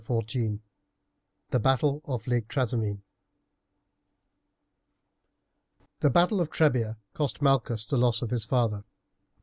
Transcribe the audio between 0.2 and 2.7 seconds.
XIV: THE BATTLE OF LAKE